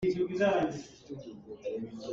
Palik 0.03 0.29
na 0.39 0.49
si. 0.71 0.81